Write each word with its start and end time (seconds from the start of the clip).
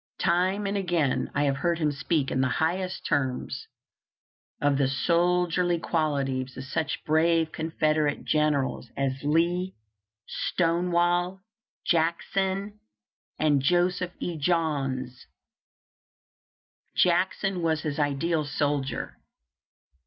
Time 0.19 0.65
and 0.65 0.75
again 0.75 1.29
I 1.35 1.43
have 1.43 1.57
heard 1.57 1.77
him 1.77 1.91
speak 1.91 2.31
in 2.31 2.41
the 2.41 2.47
highest 2.49 3.05
terms 3.05 3.67
of 4.59 4.79
the 4.79 4.87
soldierly 4.87 5.77
qualities 5.77 6.57
of 6.57 6.63
such 6.63 7.03
brave 7.05 7.51
Confederate 7.51 8.25
generals 8.25 8.89
as 8.97 9.23
Lee, 9.23 9.75
Stonewall 10.27 11.41
Jackson, 11.85 12.79
and 13.37 13.61
Joseph 13.61 14.13
E. 14.19 14.39
Johns[t]on. 14.39 15.11
Jackson 16.95 17.61
was 17.61 17.81
his 17.81 17.99
ideal 17.99 18.43
soldier. 18.43 19.19